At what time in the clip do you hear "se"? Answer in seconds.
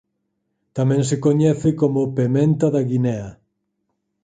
1.09-1.17